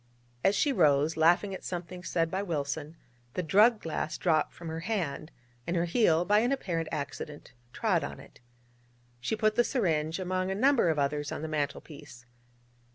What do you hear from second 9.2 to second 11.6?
put the syringe among a number of others on the